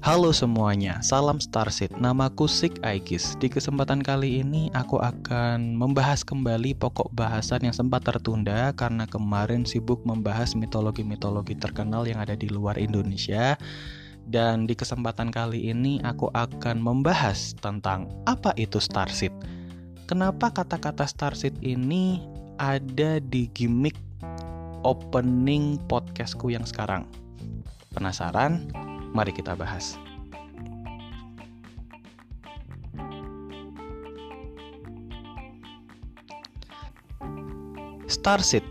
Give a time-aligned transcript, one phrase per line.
[0.00, 1.92] Halo semuanya, salam Starseed.
[2.00, 3.36] Namaku Sik Aegis.
[3.36, 9.68] Di kesempatan kali ini aku akan membahas kembali pokok bahasan yang sempat tertunda karena kemarin
[9.68, 13.60] sibuk membahas mitologi-mitologi terkenal yang ada di luar Indonesia.
[14.24, 19.36] Dan di kesempatan kali ini aku akan membahas tentang apa itu Starseed.
[20.08, 22.24] Kenapa kata-kata Starseed ini
[22.56, 24.00] ada di gimmick
[24.80, 27.04] opening podcastku yang sekarang?
[27.92, 28.64] Penasaran?
[29.10, 29.98] Mari kita bahas.
[38.10, 38.66] Starseed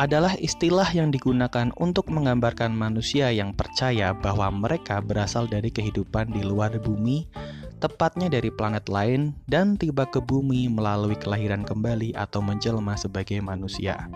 [0.00, 6.40] adalah istilah yang digunakan untuk menggambarkan manusia yang percaya bahwa mereka berasal dari kehidupan di
[6.40, 7.28] luar bumi,
[7.84, 14.08] tepatnya dari planet lain, dan tiba ke bumi melalui kelahiran kembali atau menjelma sebagai manusia.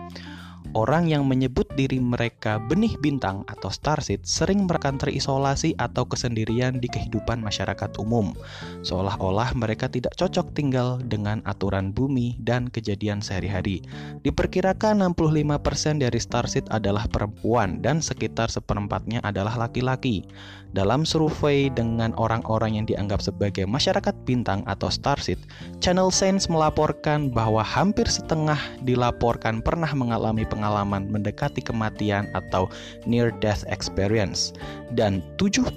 [0.75, 6.91] Orang yang menyebut diri mereka benih bintang atau starseed sering merekan terisolasi atau kesendirian di
[6.91, 8.35] kehidupan masyarakat umum,
[8.83, 13.87] seolah-olah mereka tidak cocok tinggal dengan aturan bumi dan kejadian sehari-hari.
[14.27, 20.27] Diperkirakan 65% dari starseed adalah perempuan dan sekitar seperempatnya adalah laki-laki.
[20.75, 25.39] Dalam survei dengan orang-orang yang dianggap sebagai masyarakat bintang atau starseed,
[25.79, 32.69] Channel Sense melaporkan bahwa hampir setengah dilaporkan pernah mengalami pengalaman mendekati kematian atau
[33.05, 34.55] near death experience
[34.93, 35.75] dan 75%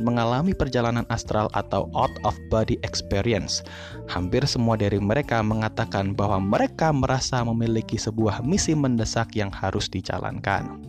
[0.00, 3.60] mengalami perjalanan astral atau out of body experience.
[4.08, 10.80] Hampir semua dari mereka mengatakan bahwa mereka merasa memiliki sebuah misi mendesak yang harus dijalankan.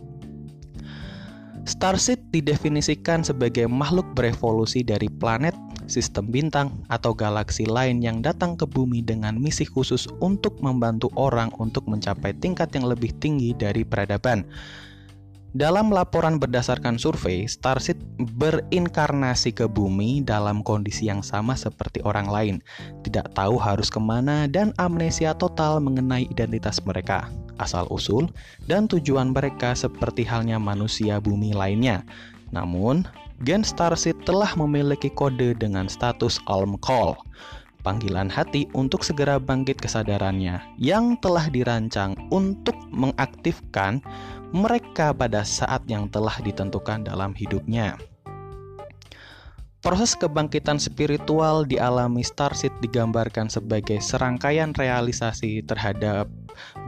[1.66, 5.50] Starseed didefinisikan sebagai makhluk berevolusi dari planet,
[5.86, 11.50] sistem bintang, atau galaksi lain yang datang ke bumi dengan misi khusus untuk membantu orang
[11.58, 14.46] untuk mencapai tingkat yang lebih tinggi dari peradaban.
[15.56, 17.96] Dalam laporan berdasarkan survei, Starseed
[18.36, 22.56] berinkarnasi ke bumi dalam kondisi yang sama seperti orang lain,
[23.00, 28.28] tidak tahu harus ke mana dan amnesia total mengenai identitas mereka, asal-usul,
[28.68, 32.04] dan tujuan mereka seperti halnya manusia bumi lainnya.
[32.52, 33.08] Namun,
[33.44, 37.12] Gen Starseed telah memiliki kode dengan status Alm Call,
[37.84, 44.00] panggilan hati untuk segera bangkit kesadarannya yang telah dirancang untuk mengaktifkan
[44.56, 48.00] mereka pada saat yang telah ditentukan dalam hidupnya.
[49.86, 56.26] Proses kebangkitan spiritual dialami Starseed digambarkan sebagai serangkaian realisasi terhadap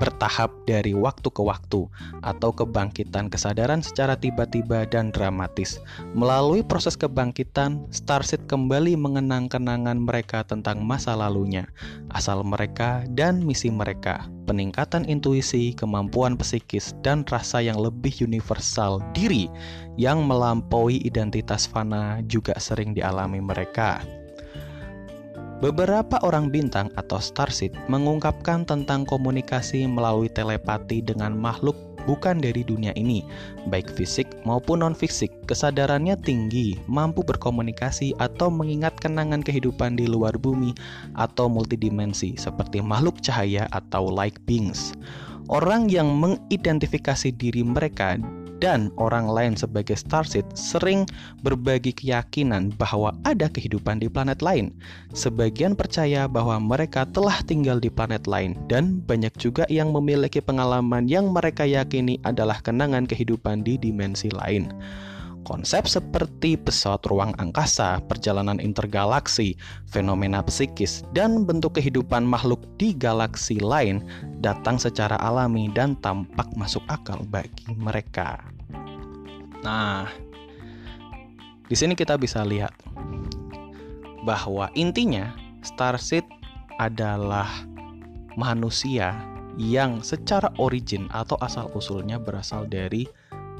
[0.03, 1.87] bertahap dari waktu ke waktu
[2.27, 5.79] atau kebangkitan kesadaran secara tiba-tiba dan dramatis.
[6.17, 11.71] Melalui proses kebangkitan, Starseed kembali mengenang kenangan mereka tentang masa lalunya,
[12.11, 19.47] asal mereka dan misi mereka, peningkatan intuisi, kemampuan psikis, dan rasa yang lebih universal diri
[19.99, 24.05] yang melampaui identitas fana juga sering dialami mereka.
[25.59, 31.75] Beberapa orang bintang atau starseed mengungkapkan tentang komunikasi melalui telepati dengan makhluk
[32.07, 33.27] bukan dari dunia ini,
[33.67, 35.29] baik fisik maupun non-fisik.
[35.51, 40.73] Kesadarannya tinggi, mampu berkomunikasi atau mengingat kenangan kehidupan di luar bumi
[41.19, 44.97] atau multidimensi seperti makhluk cahaya atau light beings.
[45.49, 48.21] Orang yang mengidentifikasi diri mereka
[48.59, 51.07] dan orang lain sebagai starseed sering
[51.43, 54.75] berbagi keyakinan bahwa ada kehidupan di planet lain.
[55.15, 61.07] Sebagian percaya bahwa mereka telah tinggal di planet lain dan banyak juga yang memiliki pengalaman
[61.07, 64.71] yang mereka yakini adalah kenangan kehidupan di dimensi lain.
[65.49, 69.57] Konsep seperti pesawat ruang angkasa, perjalanan intergalaksi,
[69.89, 74.05] fenomena psikis, dan bentuk kehidupan makhluk di galaksi lain
[74.45, 78.45] datang secara alami dan tampak masuk akal bagi mereka.
[79.65, 80.13] Nah,
[81.65, 82.77] di sini kita bisa lihat
[84.29, 85.33] bahwa intinya
[85.65, 86.29] Starseed
[86.77, 87.49] adalah
[88.37, 89.17] manusia
[89.57, 93.09] yang secara origin atau asal usulnya berasal dari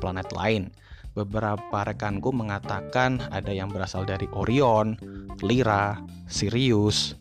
[0.05, 0.69] planet lain
[1.17, 4.97] beberapa rekanku mengatakan ada yang berasal dari Orion,
[5.45, 7.17] Lyra, Sirius,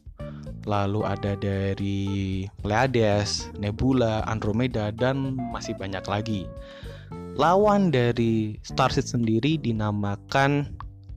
[0.67, 6.43] lalu ada dari Pleiades, Nebula, Andromeda, dan masih banyak lagi.
[7.39, 10.67] Lawan dari Starseed sendiri dinamakan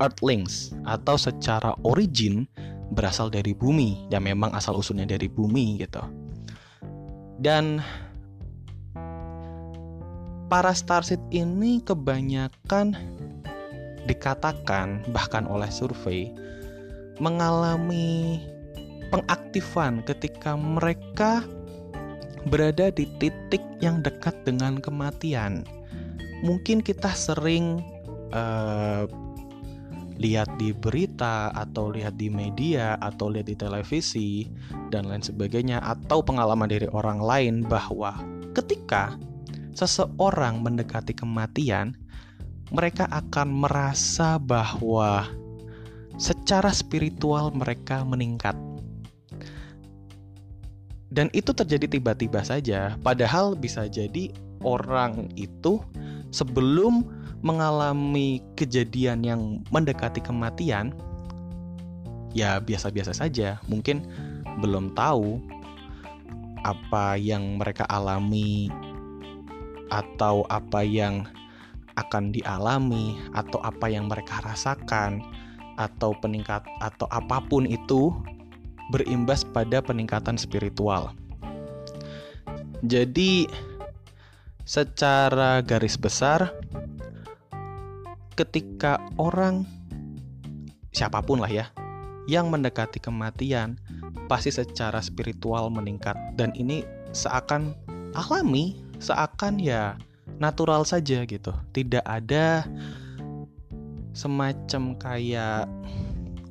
[0.00, 2.48] Earthlings atau secara origin
[2.94, 6.00] berasal dari bumi dan memang asal usulnya dari bumi gitu.
[7.40, 7.80] Dan
[10.50, 12.98] para starseed ini kebanyakan
[14.10, 16.34] dikatakan bahkan oleh survei
[17.22, 18.42] mengalami
[19.14, 21.46] pengaktifan ketika mereka
[22.50, 25.62] berada di titik yang dekat dengan kematian.
[26.40, 27.84] Mungkin kita sering
[28.32, 29.04] uh,
[30.16, 34.48] lihat di berita atau lihat di media atau lihat di televisi
[34.88, 38.16] dan lain sebagainya atau pengalaman dari orang lain bahwa
[38.56, 39.20] ketika
[39.74, 41.94] seseorang mendekati kematian
[42.70, 45.26] mereka akan merasa bahwa
[46.20, 48.54] secara spiritual mereka meningkat
[51.10, 54.30] dan itu terjadi tiba-tiba saja, padahal bisa jadi
[54.62, 55.82] orang itu
[56.30, 57.02] sebelum
[57.42, 59.40] mengalami kejadian yang
[59.74, 60.94] mendekati kematian,
[62.30, 63.58] ya biasa-biasa saja.
[63.66, 64.06] Mungkin
[64.62, 65.42] belum tahu
[66.62, 68.70] apa yang mereka alami
[69.90, 71.26] atau apa yang
[71.98, 75.20] akan dialami atau apa yang mereka rasakan
[75.76, 78.14] atau peningkat atau apa pun itu
[78.90, 81.14] berimbas pada peningkatan spiritual.
[82.80, 83.44] Jadi,
[84.64, 86.50] secara garis besar,
[88.34, 89.68] ketika orang
[90.90, 91.66] siapa pun lah ya
[92.26, 93.76] yang mendekati kematian,
[94.30, 97.74] pasti secara spiritual meningkat, dan ini seakan
[98.14, 99.96] alami, seakan ya
[100.38, 102.62] natural saja gitu, tidak ada
[104.14, 105.66] semacam kayak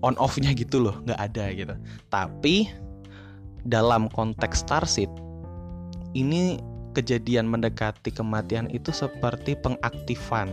[0.04, 1.76] on off-nya gitu loh, nggak ada gitu.
[2.12, 2.68] Tapi
[3.68, 5.12] dalam konteks Starseed
[6.18, 6.58] ini
[6.98, 10.50] kejadian mendekati kematian itu seperti pengaktifan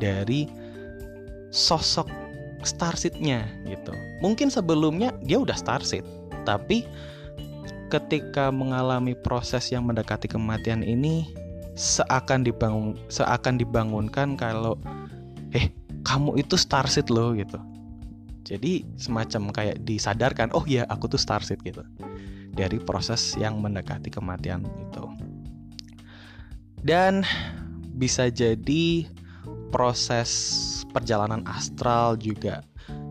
[0.00, 0.48] dari
[1.52, 2.08] sosok
[2.64, 3.92] Starseed-nya gitu.
[4.24, 6.06] Mungkin sebelumnya dia udah Starseed,
[6.48, 6.88] tapi
[7.94, 11.30] ketika mengalami proses yang mendekati kematian ini
[11.78, 14.74] seakan dibangun seakan dibangunkan kalau
[15.54, 15.70] eh
[16.02, 17.62] kamu itu Starseed loh gitu
[18.44, 21.80] jadi semacam kayak disadarkan, oh ya aku tuh starseed gitu.
[22.54, 25.04] Dari proses yang mendekati kematian itu.
[26.84, 27.24] Dan
[27.96, 29.08] bisa jadi
[29.72, 30.30] proses
[30.92, 32.62] perjalanan astral juga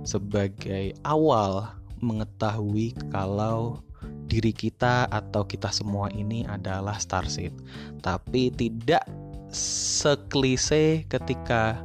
[0.06, 3.82] sebagai awal mengetahui kalau
[4.34, 7.54] diri kita atau kita semua ini adalah starseed.
[8.02, 9.06] Tapi tidak
[9.54, 11.78] seklise ketika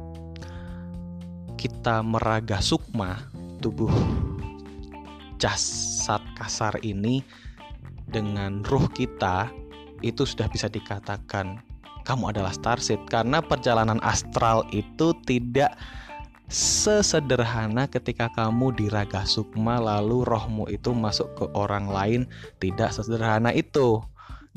[1.61, 3.21] kita meraga sukma
[3.61, 3.93] tubuh
[5.37, 7.21] jasad kasar ini
[8.09, 9.53] dengan ruh kita
[10.01, 11.61] itu sudah bisa dikatakan
[12.01, 15.77] kamu adalah starseed karena perjalanan astral itu tidak
[16.49, 22.21] sesederhana ketika kamu di raga sukma lalu rohmu itu masuk ke orang lain
[22.57, 24.01] tidak sesederhana itu.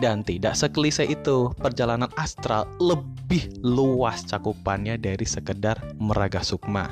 [0.00, 6.90] Dan tidak sekelise itu perjalanan astral lebih luas cakupannya dari sekedar meraga sukma.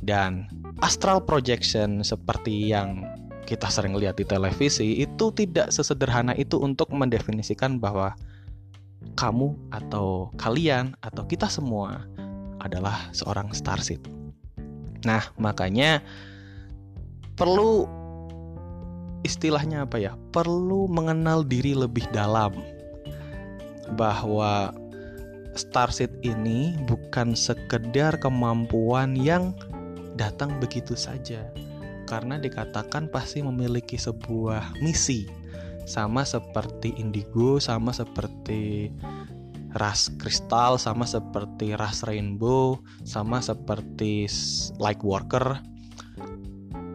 [0.00, 0.48] Dan
[0.80, 3.04] astral projection seperti yang
[3.44, 8.16] kita sering lihat di televisi itu tidak sesederhana itu untuk mendefinisikan bahwa
[9.14, 12.08] kamu atau kalian atau kita semua
[12.62, 14.02] adalah seorang starseed.
[15.06, 16.02] Nah, makanya
[17.38, 17.86] perlu
[19.22, 20.18] istilahnya apa ya?
[20.34, 22.54] Perlu mengenal diri lebih dalam
[23.94, 24.74] bahwa
[25.54, 29.54] starseed ini bukan sekedar kemampuan yang
[30.18, 31.46] datang begitu saja
[32.10, 35.28] karena dikatakan pasti memiliki sebuah misi
[35.88, 38.92] sama seperti indigo sama seperti
[39.76, 44.24] ras kristal sama seperti ras rainbow sama seperti
[44.80, 45.60] light worker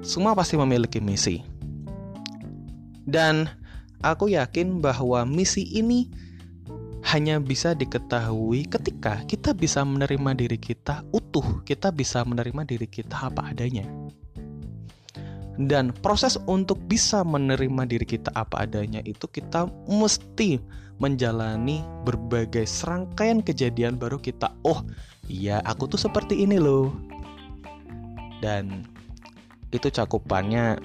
[0.02, 1.44] semua pasti memiliki misi
[3.04, 3.52] dan
[4.04, 6.12] aku yakin bahwa misi ini
[7.04, 13.28] hanya bisa diketahui ketika kita bisa menerima diri kita utuh, kita bisa menerima diri kita
[13.28, 13.84] apa adanya.
[15.54, 20.58] Dan proses untuk bisa menerima diri kita apa adanya itu kita mesti
[20.98, 24.82] menjalani berbagai serangkaian kejadian baru kita, oh
[25.30, 26.90] iya aku tuh seperti ini loh.
[28.42, 28.86] Dan
[29.70, 30.78] itu cakupannya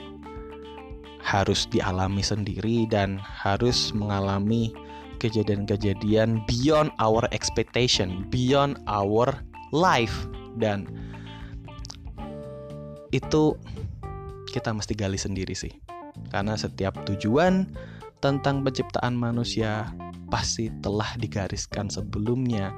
[1.24, 4.72] harus dialami sendiri dan harus mengalami
[5.20, 9.28] kejadian-kejadian beyond our expectation, beyond our
[9.72, 10.88] life dan
[13.12, 13.56] itu
[14.50, 15.72] kita mesti gali sendiri sih.
[16.32, 17.68] Karena setiap tujuan
[18.18, 19.94] tentang penciptaan manusia
[20.28, 22.74] pasti telah digariskan sebelumnya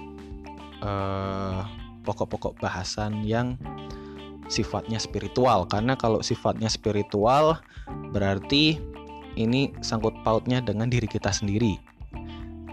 [0.80, 1.60] eh,
[2.04, 3.56] pokok-pokok bahasan yang
[4.54, 7.58] sifatnya spiritual karena kalau sifatnya spiritual
[8.14, 8.78] berarti
[9.34, 11.74] ini sangkut pautnya dengan diri kita sendiri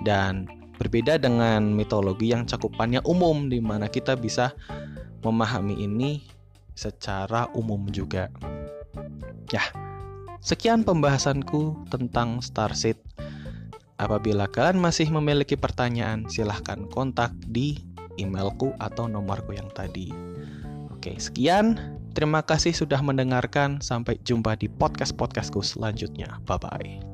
[0.05, 0.45] dan
[0.77, 4.53] berbeda dengan mitologi yang cakupannya umum di mana kita bisa
[5.21, 6.25] memahami ini
[6.73, 8.33] secara umum juga.
[9.53, 9.61] Ya,
[10.41, 12.97] sekian pembahasanku tentang Starseed.
[14.01, 17.77] Apabila kalian masih memiliki pertanyaan, silahkan kontak di
[18.17, 20.09] emailku atau nomorku yang tadi.
[21.01, 21.81] Oke, sekian.
[22.13, 23.81] Terima kasih sudah mendengarkan.
[23.81, 26.37] Sampai jumpa di podcast-podcastku selanjutnya.
[26.45, 27.10] Bye-bye.